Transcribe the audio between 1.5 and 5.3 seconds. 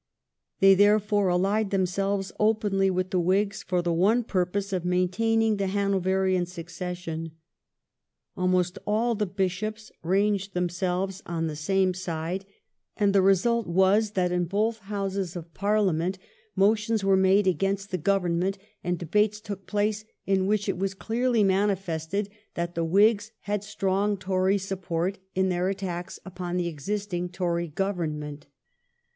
themselves openly with the Whigs for the one purpose of main